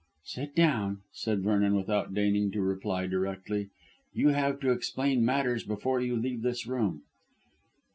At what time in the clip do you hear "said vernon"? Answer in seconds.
1.11-1.75